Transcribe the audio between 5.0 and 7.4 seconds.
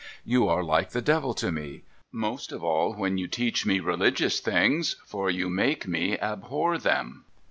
for you make me abhor them.'